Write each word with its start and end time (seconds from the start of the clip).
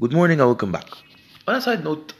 Good 0.00 0.14
morning 0.14 0.40
أو 0.40 0.48
welcome 0.48 0.72
back 0.72 0.86
و 1.48 1.52
on 1.52 1.60
a 1.60 1.65
side 1.65 1.84
note 1.84 2.14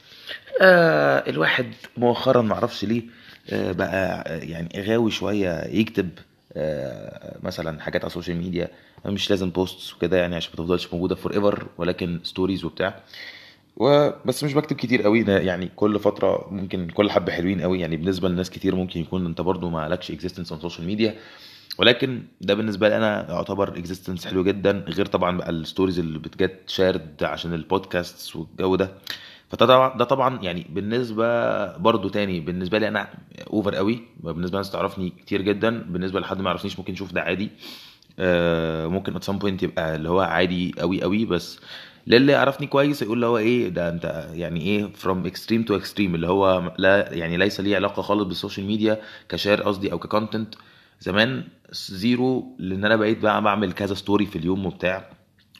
آه 0.61 1.29
الواحد 1.29 1.73
مؤخرا 1.97 2.41
معرفش 2.41 2.85
ليه 2.85 3.03
آه 3.49 3.71
بقى 3.71 4.23
آه، 4.27 4.43
يعني 4.43 4.81
غاوي 4.81 5.11
شوية 5.11 5.63
يكتب 5.65 6.09
آه 6.53 7.37
مثلا 7.43 7.81
حاجات 7.81 8.01
على 8.01 8.07
ال 8.09 8.13
social 8.13 8.37
media 8.37 8.67
مش 9.05 9.29
لازم 9.29 9.49
posts 9.49 9.93
وكده 9.93 10.17
يعني 10.17 10.35
عشان 10.35 10.51
ما 10.51 10.63
تفضلش 10.63 10.93
موجودة 10.93 11.15
forever 11.15 11.67
ولكن 11.77 12.19
stories 12.23 12.65
وبتاع. 12.65 12.99
وبس 13.77 14.43
مش 14.43 14.53
بكتب 14.53 14.75
كتير 14.75 15.01
قوي 15.01 15.21
يعني 15.27 15.69
كل 15.75 15.99
فترة 15.99 16.47
ممكن 16.51 16.89
كل 16.89 17.11
حبة 17.11 17.31
حلوين 17.31 17.61
قوي 17.61 17.79
يعني 17.79 17.97
بالنسبة 17.97 18.29
لناس 18.29 18.49
كتير 18.49 18.75
ممكن 18.75 18.99
يكون 18.99 19.25
أنت 19.25 19.41
برضو 19.41 19.69
ما 19.69 19.87
لكش 19.89 20.11
existence 20.11 20.51
on 20.51 20.61
social 20.61 20.87
media 20.87 21.15
ولكن 21.77 22.23
ده 22.41 22.53
بالنسبة 22.53 22.89
لي 22.89 22.97
أنا 22.97 23.25
يعتبر 23.29 23.77
existence 23.77 24.27
حلو 24.27 24.43
جدا 24.43 24.71
غير 24.87 25.05
طبعا 25.05 25.37
بقى 25.37 25.49
ال 25.49 25.55
stories 25.55 25.99
اللي 25.99 26.19
بت 26.19 26.35
get 26.35 26.59
shared 26.67 27.23
عشان 27.23 27.53
البودكاست 27.53 28.35
والجو 28.35 28.75
ده. 28.75 28.91
فده 29.49 29.65
طبعا 29.65 29.97
ده 29.97 30.05
طبعا 30.05 30.39
يعني 30.43 30.65
بالنسبة 30.69 31.77
برضو 31.77 32.09
تاني 32.09 32.39
بالنسبة 32.39 32.77
لي 32.79 32.87
أنا 32.87 33.09
over 33.53 33.75
قوي 33.75 33.99
بالنسبة 34.19 34.57
لناس 34.57 34.71
تعرفني 34.71 35.09
كتير 35.09 35.41
جدا 35.41 35.69
بالنسبة 35.89 36.19
لحد 36.19 36.41
ما 36.41 36.49
يعرفنيش 36.49 36.79
ممكن 36.79 36.93
يشوف 36.93 37.11
ده 37.13 37.21
عادي. 37.21 37.49
آه، 38.19 38.87
ممكن 38.87 39.15
at 39.15 39.23
some 39.23 39.37
point 39.37 39.63
يبقى 39.63 39.95
اللي 39.95 40.09
هو 40.09 40.19
عادي 40.19 40.73
قوي 40.79 41.01
قوي 41.01 41.25
بس 41.25 41.59
للي 42.07 42.31
يعرفني 42.31 42.67
كويس 42.67 43.01
يقول 43.01 43.13
اللي 43.15 43.25
هو 43.25 43.37
إيه 43.37 43.69
ده 43.69 43.89
أنت 43.89 44.29
يعني 44.33 44.61
إيه 44.61 44.85
from 44.95 45.25
extreme 45.25 45.63
to 45.63 45.75
extreme 45.75 46.15
اللي 46.15 46.27
هو 46.27 46.71
لا 46.77 47.13
يعني 47.13 47.37
ليس 47.37 47.59
ليه 47.61 47.75
علاقة 47.75 48.01
خالص 48.01 48.23
بال 48.23 48.34
social 48.34 48.65
media 48.67 49.01
ك 49.29 49.35
share 49.35 49.63
قصدي 49.63 49.91
أو 49.91 49.99
ك 49.99 50.06
content 50.06 50.55
زمان 50.99 51.43
zero 51.71 52.55
لأن 52.59 52.85
أنا 52.85 52.95
بقيت 52.95 53.19
بقى 53.19 53.41
بعمل 53.41 53.71
كذا 53.73 53.93
story 53.93 54.25
في 54.25 54.35
اليوم 54.35 54.65
وبتاع 54.65 55.09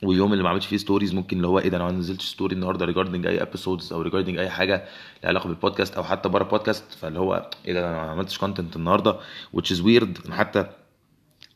واليوم 0.04 0.32
اللي 0.34 0.44
ما 0.44 0.50
عملتش 0.50 0.66
فيه 0.68 0.77
stories 0.77 1.14
ممكن 1.13 1.38
اللي 1.38 1.48
هو 1.48 1.60
إيه 1.60 1.70
ده 1.70 1.77
أنا 1.77 1.86
ما 1.86 1.91
نزلتش 1.91 2.26
story 2.26 2.55
النهارده 2.55 2.86
regarding 2.86 3.27
any 3.27 3.41
episodes 3.41 3.94
أو 3.94 4.02
regarding 4.02 4.38
أي 4.38 4.50
حاجة 4.50 4.76
لها 5.23 5.30
علاقة 5.30 5.48
بالبودكاست 5.48 5.96
أو 5.96 6.04
حتى 6.04 6.30
بره 6.30 6.43
البودكاست 6.43 6.84
فاللي 6.91 7.20
هو 7.20 7.49
إيه 7.65 7.74
ده 7.74 7.80
أنا 7.80 7.91
ما 7.91 8.12
عملتش 8.12 8.38
content 8.38 8.76
النهارده 8.76 9.20
which 9.58 9.70
is 9.76 9.77
weird. 9.82 10.32
حتى 10.32 10.65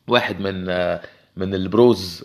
واحد 0.08 0.40
من 0.40 0.64
من 1.36 1.54
ال 1.54 1.68
bros 1.68 2.24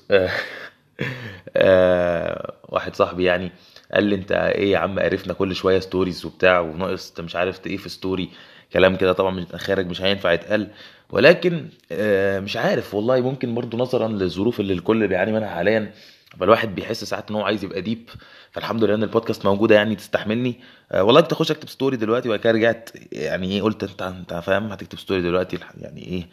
آه، 1.56 2.54
واحد 2.70 2.96
صاحبي 2.96 3.24
يعني 3.24 3.52
قال 3.94 4.04
لي 4.04 4.16
انت 4.16 4.32
إيه 4.32 4.72
يا 4.72 4.78
عم 4.78 5.00
عرفنا 5.00 5.34
كل 5.34 5.56
شوية 5.56 5.80
stories 5.80 6.26
وبتاع 6.26 6.60
وناقص 6.60 7.10
انت 7.10 7.22
مش 7.22 7.36
عارف 7.36 7.68
إيه 7.68 7.78
في 7.78 7.90
story 7.90 8.30
كلام 8.74 8.96
كده 8.96 9.14
طبعا 9.14 9.46
خارج 9.56 9.88
مش 9.88 10.02
هينفع 10.02 10.32
يتقال. 10.32 10.68
ولكن 11.10 11.68
آه، 11.92 12.40
مش 12.40 12.58
عارف 12.58 12.94
والله 12.96 13.22
ممكن 13.22 13.56
برضو 13.56 13.78
نظرا 13.78 14.08
للظروف 14.08 14.60
اللي 14.60 14.74
الكل 14.74 15.08
بيعاني 15.08 15.32
منها 15.32 15.50
حاليا. 15.50 15.92
فالواحد 16.40 16.76
بيحس 16.76 17.04
ساعات 17.04 17.30
إن 17.30 17.36
هو 17.36 17.42
عايز 17.42 17.64
يبقى 17.64 17.82
deep 17.82 18.10
فالحمد 18.52 18.84
لله 18.84 18.96
إن 18.96 19.04
البودكاست 19.04 19.46
موجودة 19.46 19.76
يعني 19.76 19.96
تستحملني. 19.96 20.60
آه، 20.92 21.04
والله 21.04 21.22
كنت 21.22 21.32
أخش 21.32 21.52
أكتب 21.52 21.70
story 21.70 21.98
دلوقتي 21.98 22.28
وبعد 22.30 22.40
كده 22.40 22.52
رجعت 22.52 22.90
يعني 23.12 23.52
إيه 23.52 23.62
قلت 23.62 23.84
أنت 23.84 24.02
أنت 24.02 24.34
فاهم؟ 24.34 24.72
هتكتب 24.72 25.00
story 25.00 25.22
دلوقتي 25.22 25.58
يعني 25.82 26.04
إيه؟ 26.08 26.28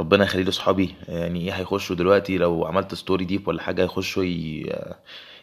ربنا 0.00 0.24
يخلي 0.24 0.42
لي 0.42 0.48
اصحابي 0.48 0.94
يعني 1.08 1.40
إيه 1.40 1.52
هيخشوا 1.52 1.96
دلوقتي؟ 1.96 2.38
لو 2.38 2.64
عملت 2.66 2.94
story 2.94 3.24
deep 3.24 3.48
ولا 3.48 3.62
حاجة 3.62 3.82
هيخشوا. 3.82 4.24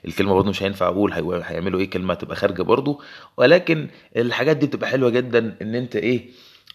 الكلمة 0.07 0.33
برضه 0.33 0.49
مش 0.49 0.63
هينفع 0.63 0.87
أقول 0.87 1.13
هي- 1.13 1.41
هيعملوا 1.45 1.79
إيه؟ 1.79 1.89
كلمة 1.89 2.13
تبقى 2.13 2.35
خارجة 2.35 2.61
برضه. 2.61 2.99
ولكن 3.37 3.87
الحاجات 4.17 4.57
دي 4.57 4.67
بتبقى 4.67 4.89
حلوة 4.89 5.09
جدا 5.09 5.55
إن 5.61 5.75
أنت 5.75 5.95
إيه؟ 5.95 6.29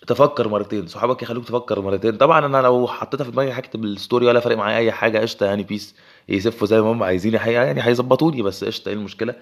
تفكر 0.07 0.49
مرتين. 0.49 0.87
صحابك 0.87 1.23
يخلوك 1.23 1.45
تفكر 1.45 1.81
مرتين. 1.81 2.17
طبعا 2.17 2.47
أنا 2.47 2.63
لو 2.63 2.87
حطيتها 2.87 3.25
في 3.25 3.31
دماغي 3.31 3.51
هكتب 3.53 3.85
ال 3.85 3.92
story 3.92 4.27
ولا 4.27 4.41
فارق 4.41 4.57
معايا 4.57 4.79
أي 4.79 4.93
حاجة 4.93 5.19
قشطة 5.19 5.47
يعني 5.47 5.63
peace 5.63 5.95
يسفوا 6.29 6.67
زي 6.67 6.81
ما 6.81 6.93
هم 6.93 7.03
عايزين 7.03 7.35
يعني 7.35 7.87
هيظبطوني 7.87 8.43
بس 8.43 8.65
قشطة 8.65 8.89
إيه 8.89 8.95
المشكلة؟ 8.95 9.35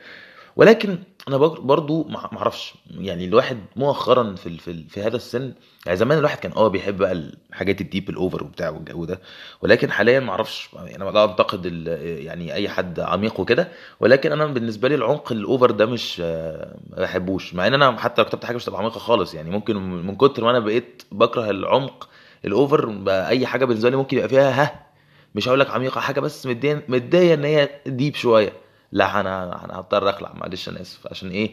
ولكن 0.56 0.98
أنا 1.28 1.36
بر- 1.36 1.60
برضو 1.60 2.04
ما 2.04 2.16
أعرفش 2.38 2.74
يعني 3.00 3.24
الواحد 3.24 3.58
مؤخرا 3.76 4.34
في 4.34 4.58
في, 4.58 4.84
في 4.88 5.02
هذا 5.02 5.16
السن 5.16 5.52
يعني 5.86 5.98
زمان 5.98 6.18
الواحد 6.18 6.38
كان 6.38 6.52
آه 6.56 6.68
بيحب 6.68 6.96
بقى 6.98 7.12
الحاجات 7.12 7.80
ال 7.80 7.86
deep 7.86 8.10
ال 8.10 8.17
over 8.17 8.44
وبتاع 8.44 8.68
والجو 8.70 9.04
ده 9.04 9.20
ولكن 9.62 9.90
حاليا 9.92 10.20
ما 10.20 10.30
أعرفش 10.30 10.68
يعني 10.74 10.96
أنا 10.96 11.10
لا 11.10 11.24
أنتقد 11.24 11.66
يعني 12.02 12.54
أي 12.54 12.68
حد 12.68 13.00
عميق 13.00 13.40
وكده 13.40 13.68
ولكن 14.00 14.32
أنا 14.32 14.46
بالنسبة 14.46 14.88
لي 14.88 14.94
العمق 14.94 15.32
ال 15.32 15.40
over 15.40 15.70
ده 15.70 15.86
مش 15.86 16.20
ما 16.20 16.74
بحبوش. 16.98 17.54
مع 17.54 17.66
إن 17.66 17.74
أنا 17.74 17.98
حتى 17.98 18.22
لو 18.22 18.28
كتبت 18.28 18.44
حاجة 18.44 18.56
مش 18.56 18.64
تبقى 18.64 18.80
عميقة 18.80 18.98
خالص. 18.98 19.34
يعني 19.34 19.50
ممكن 19.50 19.76
من 19.76 20.16
كتر 20.16 20.44
ما 20.44 20.50
أنا 20.50 20.58
بقيت 20.58 21.02
بكره 21.12 21.50
العمق 21.50 22.08
ال 22.44 22.56
over 22.56 23.02
أي 23.08 23.46
حاجة 23.46 23.64
بالنسبة 23.64 23.90
لي 23.90 23.96
ممكن 23.96 24.16
يبقى 24.16 24.28
فيها 24.28 24.62
ها 24.62 24.86
مش 25.34 25.48
هقول 25.48 25.60
لك 25.60 25.70
عميقة 25.70 26.00
حاجة 26.00 26.20
بس 26.20 26.46
مديه 26.88 27.34
إن 27.34 27.44
هي 27.44 27.68
deep 27.86 28.14
شوية. 28.14 28.52
لا 28.92 29.20
أنا 29.20 29.64
أنا 29.64 29.78
هضطر 29.80 30.10
أخلع 30.10 30.32
معلش 30.34 30.68
أنا 30.68 30.80
آسف 30.80 31.06
عشان 31.10 31.30
إيه؟ 31.30 31.50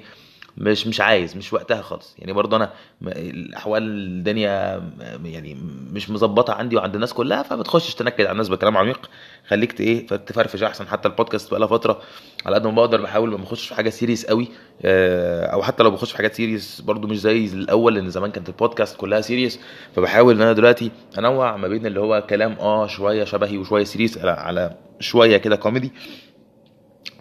مش 0.57 0.87
مش 0.87 1.01
عايز 1.01 1.37
مش 1.37 1.53
وقتها 1.53 1.81
خالص. 1.81 2.15
يعني 2.19 2.33
برضه 2.33 2.57
أنا 2.57 2.73
الأحوال 3.07 3.83
الدنيا 3.83 4.83
يعني 5.23 5.57
مش 5.91 6.09
مظبطة 6.09 6.53
عندي 6.53 6.75
وعند 6.75 6.95
الناس 6.95 7.13
كلها 7.13 7.43
فبتخشش 7.43 7.95
تنكد 7.95 8.21
على 8.21 8.31
الناس 8.31 8.49
بكلام 8.49 8.77
عميق 8.77 9.09
خليك 9.47 9.79
إيه 9.81 10.07
تفرفش 10.07 10.63
أحسن. 10.63 10.87
حتى 10.87 11.07
البودكاست 11.07 11.53
بقى 11.53 11.67
فترة 11.67 12.01
على 12.45 12.55
قد 12.55 12.67
ما 12.67 12.71
بقدر 12.73 13.01
بحاول 13.01 13.29
ما 13.29 13.43
اخش 13.43 13.67
في 13.67 13.75
حاجة 13.75 13.89
serious 13.89 14.25
قوي 14.25 14.47
آه، 14.85 15.45
أو 15.45 15.63
حتى 15.63 15.83
لو 15.83 15.91
بخش 15.91 16.11
في 16.11 16.17
حاجات 16.17 16.33
serious 16.35 16.81
برضو 16.81 17.07
مش 17.07 17.19
زي 17.19 17.45
الأول 17.45 17.95
لأن 17.95 18.09
زمان 18.09 18.31
كانت 18.31 18.49
البودكاست 18.49 18.97
كلها 18.97 19.21
serious 19.21 19.59
فبحاول 19.95 20.35
إن 20.35 20.41
أنا 20.41 20.53
دلوقتي 20.53 20.91
أنوع 21.19 21.57
ما 21.57 21.67
بين 21.67 21.85
اللي 21.85 21.99
هو 21.99 22.23
كلام 22.29 22.51
آه 22.59 22.87
شوية 22.87 23.23
شبهي 23.23 23.57
وشوية 23.57 23.83
serious 23.83 24.17
على, 24.17 24.75
شوية 24.99 25.37
كده 25.37 25.55
كوميدي 25.55 25.91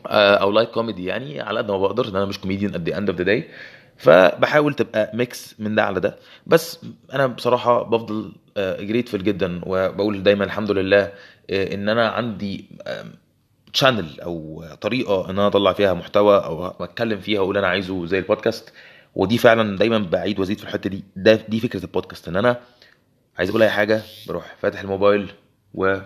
أو 0.06 0.50
light 0.50 0.71
comedy 0.71 1.05
يعني 1.04 1.41
على 1.41 1.59
قد 1.59 1.70
ما 1.70 1.78
بقدر 1.78 2.09
ان 2.09 2.16
أنا 2.16 2.25
مش 2.25 2.38
comedian 2.41 2.71
the 2.71 2.99
end 2.99 3.09
of 3.10 3.19
the 3.19 3.25
day 3.25 3.49
فبحاول 3.97 4.75
تبقى 4.75 5.10
mix 5.15 5.55
من 5.60 5.75
ده 5.75 5.84
على 5.84 6.00
ده. 6.00 6.16
بس 6.47 6.87
أنا 7.12 7.26
بصراحة 7.26 7.82
بفضل 7.82 8.32
grateful 8.59 9.16
جدا 9.16 9.60
وبقول 9.66 10.22
دايما 10.22 10.44
الحمد 10.44 10.70
لله 10.70 11.12
آه، 11.50 11.75
إن 11.75 11.88
أنا 11.88 12.09
عندي 12.09 12.64
channel 13.72 14.21
أو 14.20 14.64
طريقة 14.81 15.25
إن 15.25 15.31
أنا 15.31 15.47
أطلع 15.47 15.72
فيها 15.72 15.94
محتوى 15.94 16.37
أو 16.37 16.66
أتكلم 16.66 17.20
فيها 17.20 17.41
وأقول 17.41 17.59
أنا 17.59 17.66
عايزه 17.66 18.06
زي 18.06 18.19
البودكاست 18.19 18.72
ودي 19.14 19.38
فعلا 19.38 19.76
دايما 19.78 19.98
بعيد 19.98 20.38
وأزيد 20.38 20.59
في 20.59 20.64
الحتة 20.64 20.91
دي. 20.91 21.04
ده 21.16 21.34
دي 21.48 21.60
فكرة 21.60 21.82
البودكاست 21.82 22.28
إن 22.28 22.37
أنا 22.37 22.60
عايز 23.38 23.50
أقول 23.50 23.62
أي 23.62 23.70
حاجة 23.70 24.03
بروح 24.28 24.56
فاتح 24.60 24.81
الموبايل 24.81 25.32
و 25.75 25.97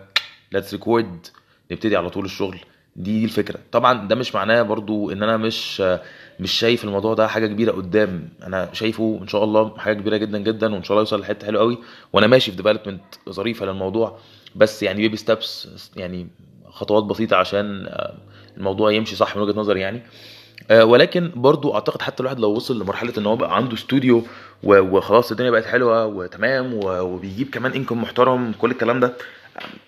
let's 0.53 0.73
record 0.73 1.27
نبتدي 1.71 1.97
على 1.97 2.11
طول 2.11 2.25
الشغل. 2.25 2.59
دي 2.99 3.25
الفكرة. 3.25 3.59
طبعا 3.73 4.09
ده 4.09 4.15
مش 4.15 4.35
معناه 4.35 4.63
برضو 4.63 5.11
إن 5.11 5.23
أنا 5.23 5.37
مش 5.37 5.83
مش 6.41 6.53
شايف 6.53 6.85
الموضوع 6.85 7.15
ده 7.15 7.27
حاجة 7.29 7.47
كبيرة 7.47 7.73
قدام. 7.73 8.29
أنا 8.47 8.69
شايفه 8.73 9.19
إن 9.23 9.29
شاء 9.29 9.45
الله 9.45 9.79
حاجة 9.79 9.95
كبيرة 9.95 10.17
جدا 10.17 10.39
جدا 10.39 10.75
وإن 10.75 10.83
شاء 10.83 10.93
الله 10.93 11.01
يوصل 11.01 11.21
لحتة 11.21 11.47
حلوة 11.47 11.61
قوي 11.63 11.79
وأنا 12.13 12.27
ماشي 12.27 12.51
في 12.51 12.57
development 12.57 13.03
ظريفة 13.31 13.67
للموضوع. 13.67 14.19
بس 14.57 14.83
يعني 14.83 14.99
baby 14.99 15.17
steps 15.17 15.69
يعني 15.97 16.29
خطوات 16.71 17.05
بسيطة 17.05 17.37
عشان 17.37 17.87
آه، 17.89 18.15
الموضوع 18.57 18.93
يمشي 18.93 19.17
صح 19.17 19.37
من 19.37 19.43
وجهة 19.43 19.59
نظري 19.61 19.81
يعني. 19.81 20.03
آه، 20.71 20.85
ولكن 20.85 21.31
برضو 21.35 21.75
أعتقد 21.75 22.03
حتى 22.03 22.21
الواحد 22.21 22.41
لو 22.41 22.51
وصل 22.51 22.83
لمرحلة 22.83 23.13
إن 23.19 23.27
هو 23.27 23.37
بقى 23.37 23.57
عنده 23.57 23.75
استوديو 23.75 24.23
وخلاص 24.63 25.31
الدنيا 25.31 25.51
بقت 25.51 25.65
حلوة 25.67 26.07
وتمام 26.07 26.81
وبيجيب 26.85 27.51
كمان 27.51 27.73
income 27.73 28.03
محترم 28.03 28.53
كل 28.53 28.71
الكلام 28.71 29.01
ده 29.01 29.13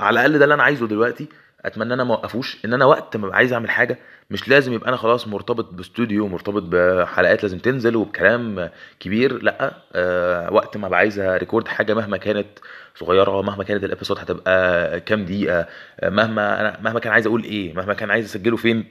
على 0.01 0.15
الأقل 0.15 0.39
ده 0.39 0.45
اللي 0.45 0.55
أنا 0.55 0.63
عايزه 0.63 0.87
دلوقتي. 0.87 1.27
أتمنى 1.65 1.87
ان 1.87 1.93
أنا 1.93 2.05
ما 2.05 2.15
أوقفوش 2.15 2.59
إن 2.65 2.75
أنا 2.75 2.85
وقت 2.85 3.17
ما 3.17 3.35
عايز 3.37 3.53
أعمل 3.53 3.71
حاجة 3.71 3.99
مش 4.31 4.49
لازم 4.49 4.73
يبقى 4.73 4.89
أنا 4.89 4.97
خلاص 4.97 5.29
مرتبط 5.29 5.73
باستوديو 5.75 6.29
مرتبط 6.29 6.63
بحلقات 6.63 7.43
لازم 7.43 7.59
تنزل 7.59 7.97
وبكلام 7.97 8.71
كبير 9.01 9.43
لأ 9.43 9.73
أه 9.93 10.53
وقت 10.53 10.77
ما 10.77 10.97
عايز 10.97 11.21
record 11.21 11.69
حاجة 11.69 11.95
مهما 11.95 12.17
كانت 12.17 12.47
صغيرة 12.95 13.43
مهما 13.43 13.65
كانت 13.65 13.85
ال 13.85 13.89
episode 13.89 14.19
هتبقى 14.19 15.01
كام 15.01 15.25
دقيقة 15.25 15.67
مهما 16.03 16.61
أنا 16.61 16.79
مهما 16.83 17.01
كان 17.01 17.13
عايز 17.13 17.27
أقول 17.27 17.45
إيه 17.45 17.75
مهما 17.75 17.95
كان 17.95 18.11
عايز 18.11 18.25
أسجله 18.25 18.57
فين 18.57 18.85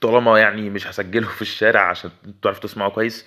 طالما 0.00 0.38
يعني 0.38 0.70
مش 0.70 0.86
هسجله 0.86 1.26
في 1.28 1.42
الشارع 1.42 1.80
عشان 1.80 2.10
تعرفوا 2.42 2.62
تسمعوا 2.62 2.90
كويس 2.90 3.26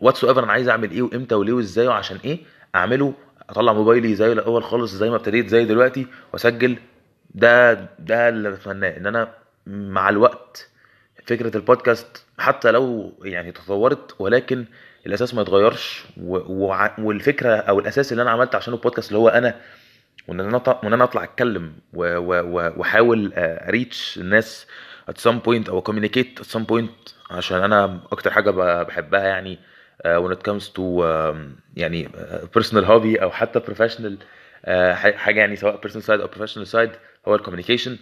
whatever 0.00 0.44
أنا 0.44 0.52
عايز 0.52 0.68
أعمل 0.68 0.90
إيه 0.90 1.02
وإمتى 1.02 1.34
وليه 1.34 1.52
وإزاي 1.52 1.86
وعشان 1.86 2.18
إيه 2.24 2.38
أعمله 2.74 3.14
أطلع 3.50 3.72
موبايلي 3.72 4.14
زي 4.14 4.32
الأول 4.32 4.64
خالص 4.64 4.92
زي 4.94 5.10
ما 5.10 5.16
ابتديت 5.16 5.48
زي 5.48 5.64
دلوقتي 5.64 6.06
وأسجل 6.32 6.76
ده 7.34 7.72
ده 7.98 8.28
اللي 8.28 8.50
بتمناه 8.50 8.96
إن 8.96 9.06
أنا 9.06 9.28
مع 9.66 10.08
الوقت 10.08 10.68
فكرة 11.26 11.56
البودكاست 11.56 12.24
حتى 12.38 12.70
لو 12.70 13.12
يعني 13.22 13.52
تطورت 13.52 14.14
ولكن 14.18 14.64
الأساس 15.06 15.34
ما 15.34 15.42
يتغيرش 15.42 16.04
والفكرة 16.98 17.56
أو 17.56 17.78
الأساس 17.78 18.12
اللي 18.12 18.22
أنا 18.22 18.30
عملت 18.30 18.54
عشان 18.54 18.74
البودكاست 18.74 19.08
اللي 19.08 19.18
هو 19.18 19.28
أنا 19.28 19.54
وإن 20.28 20.40
أنا 20.40 20.58
أط- 20.58 20.84
وإن 20.84 20.92
أنا 20.92 21.04
أطلع 21.04 21.24
أتكلم 21.24 21.72
وأحاول 21.94 23.32
أ 23.36 23.50
reach 23.50 24.18
الناس 24.18 24.66
at 25.10 25.14
some 25.14 25.36
point 25.46 25.68
أو 25.68 25.84
communicate 25.84 26.40
at 26.42 26.46
some 26.58 26.64
point 26.72 27.12
عشان 27.30 27.62
أنا 27.62 28.00
أكتر 28.12 28.30
حاجة 28.30 28.50
بحبها 28.82 29.24
يعني 29.24 29.58
uh, 30.04 30.08
when 30.20 30.32
it 30.36 30.42
comes 30.50 30.64
to 30.68 30.80
يعني 31.76 32.08
uh, 32.08 32.58
personal 32.58 32.84
hobby 32.84 33.22
أو 33.22 33.30
حتى 33.30 33.60
professional 33.60 34.12
حاجة 34.94 35.40
يعني 35.40 35.56
سواء 35.56 35.80
personal 35.86 36.02
side 36.06 36.10
أو 36.10 36.28
professional 36.28 36.68
side 36.72 36.96
هو 37.28 37.34
ال 37.34 37.38
communication. 37.38 37.98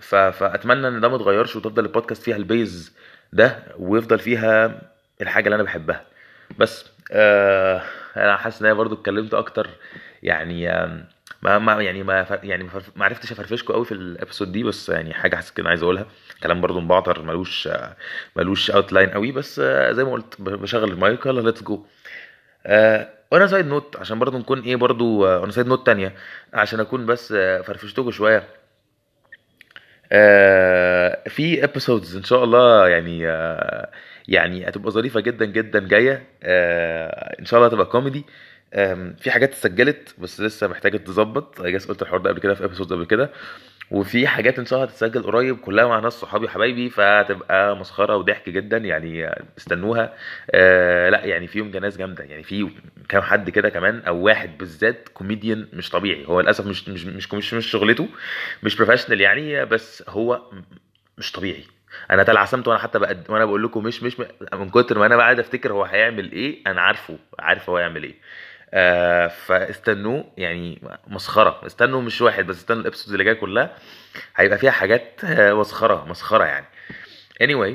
فأتمنى 0.00 0.88
إن 0.88 1.00
ده 1.00 1.08
ما 1.08 1.16
يتغيرش 1.16 1.56
وتفضل 1.56 1.84
البودكاست 1.84 2.22
فيها 2.22 2.36
ال 2.36 2.48
base 2.48 2.96
ده 3.32 3.58
ويفضل 3.78 4.18
فيها 4.18 4.80
الحاجة 5.20 5.44
اللي 5.44 5.54
أنا 5.54 5.62
بحبها. 5.62 6.04
بس 6.58 6.90
آه 7.12 7.82
أنا 8.16 8.36
حاسس 8.36 8.60
إن 8.60 8.66
أنا 8.66 8.74
برضو 8.74 8.94
اتكلمت 8.94 9.34
أكتر 9.34 9.68
يعني 10.22 10.66
ما 11.42 11.58
ما 11.58 11.82
يعني 11.82 12.02
ما 12.02 12.40
يعني 12.42 12.68
ما 12.96 13.04
عرفتش 13.04 13.32
أفرفشكوا 13.32 13.74
قوي 13.74 13.84
في 13.84 13.92
ال 13.92 14.00
episode 14.00 14.52
دي 14.52 14.62
بس 14.62 14.88
يعني 14.88 15.14
حاجة 15.14 15.36
حاسس 15.36 15.50
كده 15.50 15.68
عايز 15.68 15.82
أقولها. 15.82 16.06
كلام 16.42 16.60
برضو 16.60 16.80
مبعتر 16.80 17.22
ملوش 17.22 17.68
آه، 17.68 17.96
ملوش 18.36 18.70
outline 18.70 19.10
قوي 19.10 19.32
بس 19.32 19.58
آه، 19.64 19.92
زي 19.92 20.04
ما 20.04 20.12
قلت 20.12 20.40
بشغل 20.40 20.90
المايك 20.92 21.26
يلا 21.26 21.40
let's 21.40 21.62
go 21.62 21.86
آه 22.66 23.08
و 23.32 23.37
on 23.37 23.46
a 23.46 23.50
side 23.50 23.66
note 23.66 23.96
عشان 23.96 24.18
برضو 24.18 24.38
نكون 24.38 24.60
إيه 24.60 24.76
برضو 24.76 25.26
on 25.44 25.52
a 25.52 25.55
side 25.55 25.66
note 25.66 25.86
تانية 25.86 26.14
عشان 26.54 26.80
أكون 26.80 27.06
بس 27.06 27.32
آه، 27.36 27.60
فرفشتكوا 27.60 28.10
شوية. 28.10 28.48
آه 30.12 31.22
في 31.28 31.64
episodes 31.64 32.16
إن 32.16 32.22
شاء 32.24 32.44
الله 32.44 32.88
يعني 32.88 33.28
آه 33.28 33.90
يعني 34.28 34.68
هتبقى 34.68 34.90
ظريفة 34.90 35.20
جدا 35.20 35.44
جدا 35.44 35.88
جاية. 35.88 36.26
إن 37.40 37.44
شاء 37.44 37.58
الله 37.60 37.68
هتبقى 37.68 37.86
كوميدي 37.86 38.24
في 39.18 39.30
حاجات 39.30 39.48
اتسجلت 39.50 40.14
بس 40.18 40.40
لسه 40.40 40.66
محتاجة 40.68 40.96
تظبط 40.96 41.60
اي 41.60 41.76
قلت 41.78 42.02
الحوار 42.02 42.20
ده 42.20 42.30
قبل 42.30 42.40
كده 42.40 42.54
في 42.54 42.64
episodes 42.64 42.92
قبل 42.92 43.04
كده. 43.06 43.30
وفي 43.92 44.26
حاجات 44.26 44.58
إن 44.58 44.66
شاء 44.66 44.78
الله 44.78 44.90
هتتسجل 44.90 45.22
قريب 45.22 45.56
كلها 45.56 45.86
مع 45.86 45.98
ناس 46.00 46.12
صحابي 46.12 46.44
وحبايبي 46.44 46.90
فهتبقى 46.90 47.76
مسخرة 47.76 48.16
وضحك 48.16 48.48
جدا 48.50 48.76
يعني 48.76 49.34
استنوها. 49.58 50.14
آه 50.50 51.10
لا 51.10 51.24
يعني 51.24 51.46
فيهم 51.46 51.70
ناس 51.70 51.96
جامدة. 51.96 52.24
يعني 52.24 52.42
في 52.42 52.70
كام 53.08 53.22
حد 53.22 53.50
كده 53.50 53.68
كمان 53.68 54.02
أو 54.06 54.16
واحد 54.16 54.58
بالذات 54.58 55.08
كوميديان 55.08 55.68
مش 55.72 55.90
طبيعي. 55.90 56.26
هو 56.26 56.40
للأسف 56.40 56.66
مش 56.66 56.88
مش 56.88 57.04
مش 57.06 57.34
مش, 57.34 57.54
مش 57.54 57.66
شغلته 57.66 58.08
مش 58.62 58.76
professional 58.76 59.20
يعني 59.20 59.64
بس 59.64 60.04
هو 60.08 60.42
مش 61.18 61.32
طبيعي. 61.32 61.64
أنا 62.10 62.22
تلعثمت 62.22 62.68
وأنا 62.68 62.78
حتى 62.78 62.98
بقد... 62.98 63.26
وأنا 63.28 63.44
بقول 63.44 63.62
لكم 63.64 63.84
مش 63.84 64.02
مش 64.02 64.16
من 64.54 64.70
كتر 64.70 64.98
ما 64.98 65.06
أنا 65.06 65.16
قاعد 65.16 65.38
أفتكر 65.38 65.72
هو 65.72 65.84
هيعمل 65.84 66.32
إيه 66.32 66.58
أنا 66.66 66.80
عارفه 66.80 67.18
عارف 67.38 67.70
هو 67.70 67.76
هيعمل 67.76 68.02
إيه. 68.02 68.14
آه 68.74 69.26
فاستنوه 69.26 70.24
يعني 70.36 70.82
مسخرة. 71.06 71.60
استنوا 71.66 72.00
مش 72.02 72.20
واحد 72.22 72.46
بس 72.46 72.56
استنوا 72.56 72.80
ال 72.80 72.84
episodes 72.84 73.12
اللي 73.12 73.24
جاية 73.24 73.34
كلها. 73.34 73.76
هيبقى 74.36 74.58
فيها 74.58 74.70
حاجات 74.70 75.20
آه، 75.24 75.52
مسخرة 75.52 76.04
مسخرة 76.08 76.44
يعني. 76.44 76.66
Anyway 77.42 77.74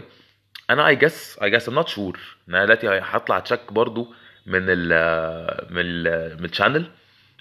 أنا 0.69 0.87
I 0.87 0.95
guess 0.95 1.39
I 1.43 1.49
guess 1.49 1.69
I'm 1.69 1.75
not 1.75 1.87
sure 1.87 2.19
أنا 2.49 2.65
دلوقتي 2.65 2.87
هطلع 2.89 3.39
check 3.39 3.73
برضو 3.73 4.13
من 4.45 4.61
ال 4.69 4.87
من 5.69 5.81
ال 5.81 6.37
من 6.39 6.45
ال 6.45 6.51
channel 6.51 6.91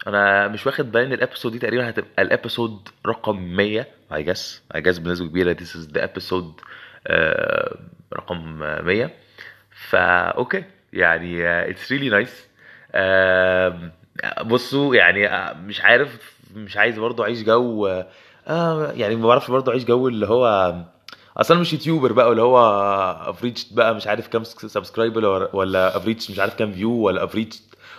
أنا 0.06 0.49
مش 0.49 0.67
واخد 0.67 0.93
بالي 0.93 1.06
إن 1.06 1.12
ال 1.12 1.18
episode 1.18 1.52
دي 1.53 1.58
تقريبا 1.58 1.88
هتبقى 1.88 2.23
ال 2.22 2.31
episode 2.31 2.88
رقم 3.06 3.37
100 3.56 3.87
اي 4.14 4.23
جس 4.23 4.62
اي 4.75 4.81
جس 4.81 4.99
بنسبة 4.99 5.26
كبيرة 5.29 5.55
is 5.55 5.88
the 5.97 6.00
episode 6.00 6.64
آه، 7.06 7.76
رقم 8.14 8.58
100 8.85 9.11
فا 9.88 9.99
okay 10.28 10.64
يعني 10.93 11.49
it's 11.70 11.93
really 11.93 12.08
nice 12.08 12.46
بصوا 14.44 14.94
يعني 14.94 15.54
مش 15.66 15.81
عارف 15.81 16.37
مش 16.54 16.76
عايز 16.76 16.98
برضو 16.98 17.22
أعيش 17.22 17.43
جو 17.43 17.87
يعني 18.94 19.16
ما 19.16 19.26
بعرفش 19.26 19.50
برضو 19.50 19.70
أعيش 19.70 19.84
جو 19.84 20.08
اللي 20.08 20.26
هو 20.26 20.75
أصلا 21.37 21.58
مش 21.60 21.72
YouTuber 21.72 22.12
بقى 22.12 22.31
اللي 22.31 22.43
هو 22.43 22.58
average 23.31 23.64
بقى 23.72 23.94
مش 23.94 24.06
عارف 24.06 24.28
كام 24.28 24.44
subscriber 24.44 25.50
ولا 25.52 25.96
average 25.96 26.31
مش 26.31 26.38
عارف 26.38 26.54
كام 26.54 26.72
view 26.72 26.93
ولا 26.93 27.25
average 27.25 27.52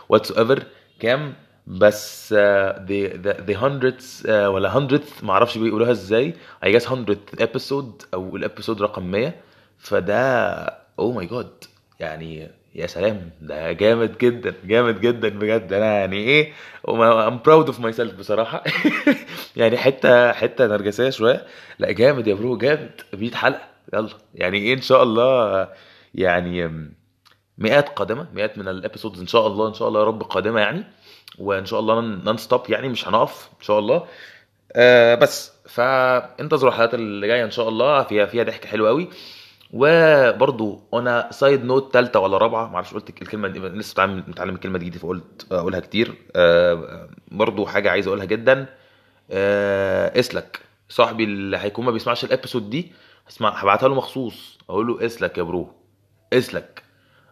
whatever 0.10 0.64
كام؟ 1.00 1.34
بس 1.68 2.34
the 2.34 2.86
the 3.16 3.82
آه، 4.28 4.50
ولا 4.50 4.74
hundredth 4.74 5.24
ما 5.24 5.32
أعرفش 5.32 5.58
بيقولوها 5.58 5.92
إزاي. 5.92 6.34
I 6.66 6.68
guess 6.68 6.84
100th 6.84 7.40
episode 7.42 8.06
أو 8.14 8.36
ال 8.36 8.42
episode 8.42 8.82
رقم 8.82 9.12
100 9.12 9.34
فده 9.78 10.58
oh 11.00 11.12
my 11.12 11.26
God 11.26 11.64
يعني 12.00 12.52
يا 12.76 12.88
سلام 12.88 13.30
ده 13.42 13.72
جامد 13.72 14.18
جدا 14.18 14.54
جامد 14.66 15.02
جدا 15.02 15.30
بجد. 15.30 15.74
أنا 15.74 16.00
يعني 16.00 16.18
إيه 16.18 16.54
I'm 16.88 17.40
proud 17.48 17.68
of 17.74 17.80
myself 17.80 18.14
بصراحة. 18.20 18.64
يعني 19.58 19.78
حتة 19.78 20.32
حتة 20.32 20.68
نرجسية 20.68 21.10
شوية. 21.10 21.46
لا 21.80 21.92
جامد 21.92 22.28
يا 22.28 22.34
bro 22.34 22.58
جامد. 22.58 22.92
100 23.14 23.32
حلقة. 23.32 23.62
يلا. 23.94 24.10
يعني 24.36 24.58
إيه 24.58 24.74
إن 24.74 24.82
شاء 24.82 25.04
الله 25.04 25.68
يعني 26.16 26.88
مئات 27.58 27.90
قادمة 27.90 28.28
مئات 28.34 28.58
من 28.58 28.68
ال 28.68 28.74
episodes 28.74 29.20
إن 29.20 29.28
شاء 29.28 29.48
الله 29.48 29.68
إن 29.68 29.74
شاء 29.74 29.88
الله 29.88 30.00
يا 30.00 30.06
رب 30.06 30.24
قادمة 30.24 30.60
يعني. 30.60 30.84
وإن 31.40 31.66
شاء 31.66 31.80
الله 31.80 32.02
non-stop 32.02 32.70
يعني 32.70 32.90
مش 32.90 33.08
هنقف 33.08 33.50
إن 33.60 33.64
شاء 33.64 33.80
الله. 33.80 34.06
آه 34.76 35.16
بس. 35.16 35.54
فانتظروا 35.66 36.72
الحلقات 36.72 36.94
اللي 36.94 37.28
جاية 37.28 37.44
إن 37.44 37.52
شاء 37.52 37.70
الله. 37.70 38.04
فيها 38.04 38.26
فيها 38.26 38.44
ضحك 38.44 38.66
حلو 38.66 38.88
قوي 38.88 39.10
وبرضو 39.74 40.82
on 40.94 41.28
a 41.32 41.39
side 41.39 41.66
note 41.66 41.94
ثالثه 41.94 42.20
ولا 42.20 42.38
رابعة 42.38 42.68
معرفش 42.68 42.94
قلت 42.94 43.10
الكلمة 43.10 43.48
دي 43.48 43.60
لسه 43.60 43.92
متعلم 44.06 44.24
متعلم 44.28 44.56
الكلمة 44.56 44.78
دي 44.78 44.92
فقلت 44.92 45.48
أقولها 45.52 45.80
كتير. 45.80 46.16
آه 46.36 47.10
برضو 47.32 47.66
حاجة 47.66 47.92
عايز 47.92 48.08
أقولها 48.08 48.26
جدا. 48.26 48.66
آه 49.32 50.20
إسلك 50.20 50.60
صاحبي 50.90 51.24
اللي 51.24 51.58
هيكون 51.58 51.86
ما 51.86 51.92
بيسمعش 51.92 52.24
ال 52.24 52.30
episode 52.30 52.70
دي 52.70 52.92
هسمع 53.28 53.50
هبعتها 53.50 53.90
له 53.90 53.96
مخصوص. 53.96 54.58
أقول 54.70 54.88
له 54.88 55.06
إسلك 55.06 55.38
يا 55.38 55.44
bro 55.44 55.72
إسلك. 56.34 56.84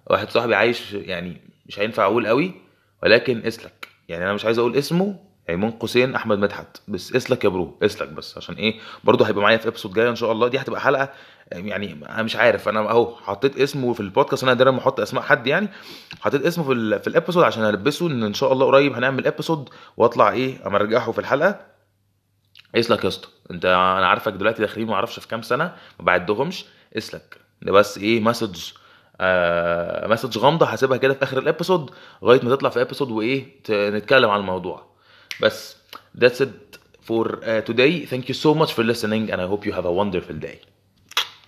واحد 0.08 0.30
صاحبي 0.30 0.56
عايش 0.56 0.94
يعني 0.94 1.42
مش 1.66 1.80
هينفع 1.80 2.06
أقول 2.06 2.28
قوي 2.28 2.52
ولكن 3.04 3.46
إسلك. 3.46 3.88
يعني 4.10 4.24
أنا 4.24 4.34
مش 4.34 4.46
عايز 4.46 4.58
أقول 4.60 4.76
اسمه 4.76 5.20
يعني 5.48 5.62
من 5.62 5.72
قوسين 5.72 6.16
أحمد 6.16 6.38
مدحت 6.38 6.78
بس 6.88 7.16
إسلك 7.16 7.44
يا 7.44 7.50
bro 7.50 7.78
إسلك 7.84 8.08
بس. 8.10 8.38
عشان 8.38 8.56
إيه؟ 8.56 8.80
برضه 9.04 9.28
هيبقى 9.28 9.44
معايا 9.44 9.58
في 9.58 9.68
episode 9.68 9.94
جاي 9.94 10.10
إن 10.10 10.16
شاء 10.16 10.32
الله. 10.32 10.48
دي 10.48 10.60
هتبقى 10.60 10.82
حلقة 10.82 11.10
يعني 11.52 11.98
أنا 12.10 12.24
مش 12.24 12.36
عارف 12.36 12.70
أنا 12.70 12.80
أهو 12.92 13.16
حطيت 13.16 13.60
اسمه 13.60 13.94
في 13.94 14.00
البودكاست 14.00 14.44
أنا 14.44 14.54
دايما 14.54 14.78
بحط 14.78 15.00
أسماء 15.00 15.24
حد 15.24 15.48
يعني 15.48 15.68
حطيت 16.22 16.46
اسمه 16.46 16.64
في 16.64 17.00
في 17.00 17.08
ال 17.08 17.12
episode 17.12 17.44
عشان 17.44 17.64
ألبسه 17.66 18.08
إن 18.08 18.24
إن 18.24 18.34
شاء 18.34 18.54
الله 18.54 18.66
قريب 18.66 18.94
هنعمل 18.94 19.28
episode 19.28 19.70
وأطلع 19.98 20.32
إيه 20.32 20.68
أما 20.68 20.76
أرجعه 20.78 21.12
في 21.12 21.20
الحلقة. 21.20 21.60
اسلك 22.76 23.04
يا 23.04 23.08
أسطى 23.10 23.28
أنت 23.52 23.66
أنا 23.66 24.08
عارفك 24.08 24.34
دلوقتي 24.34 24.62
داخلين 24.62 24.88
ما 24.88 24.94
أعرفش 24.94 25.20
في 25.20 25.28
كام 25.28 25.42
سنة 25.42 25.64
ما 26.00 26.06
بعدهمش 26.06 26.66
اسلك 26.98 27.38
ده 27.62 27.72
بس 27.72 27.98
إيه 27.98 28.20
message 28.20 28.72
آه 29.22 30.08
message 30.08 30.38
غامضة 30.38 30.66
هسيبها 30.66 30.98
كده 30.98 31.14
في 31.14 31.24
آخر 31.24 31.38
ال 31.38 31.45
episode 31.45 31.92
لغاية 32.22 32.42
ما 32.44 32.50
تطلع 32.56 32.70
في 32.70 32.82
episode 32.82 33.12
وإيه 33.12 33.46
نتكلم 33.70 34.30
عن 34.30 34.40
الموضوع. 34.40 34.86
بس 35.42 35.76
that's 36.18 36.42
it 36.42 36.78
for 37.08 37.26
uh, 37.28 37.62
today. 37.72 38.06
Thank 38.12 38.30
you 38.30 38.34
so 38.46 38.54
much 38.62 38.72
for 38.74 38.84
listening 38.84 39.32
and 39.32 39.42
I 39.42 39.48
hope 39.48 39.66
you 39.66 39.74
have 39.74 39.86
a 39.86 39.92
wonderful 40.02 40.38
day. 40.48 40.75